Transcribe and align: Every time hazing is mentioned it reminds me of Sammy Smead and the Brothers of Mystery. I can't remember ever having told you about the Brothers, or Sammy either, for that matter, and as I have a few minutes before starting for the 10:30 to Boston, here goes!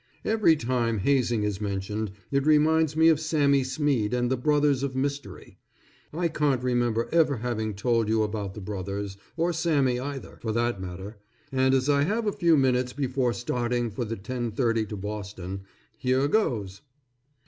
Every 0.25 0.55
time 0.55 0.97
hazing 0.97 1.43
is 1.43 1.61
mentioned 1.61 2.09
it 2.31 2.47
reminds 2.47 2.97
me 2.97 3.07
of 3.09 3.19
Sammy 3.19 3.63
Smead 3.63 4.15
and 4.15 4.31
the 4.31 4.35
Brothers 4.35 4.81
of 4.81 4.95
Mystery. 4.95 5.59
I 6.11 6.27
can't 6.27 6.63
remember 6.63 7.07
ever 7.11 7.37
having 7.37 7.75
told 7.75 8.09
you 8.09 8.23
about 8.23 8.55
the 8.55 8.61
Brothers, 8.61 9.17
or 9.37 9.53
Sammy 9.53 9.99
either, 9.99 10.39
for 10.41 10.51
that 10.53 10.81
matter, 10.81 11.17
and 11.51 11.75
as 11.75 11.87
I 11.87 12.01
have 12.01 12.25
a 12.25 12.31
few 12.31 12.57
minutes 12.57 12.93
before 12.93 13.31
starting 13.33 13.91
for 13.91 14.03
the 14.03 14.17
10:30 14.17 14.89
to 14.89 14.97
Boston, 14.97 15.65
here 15.95 16.27
goes! 16.27 16.81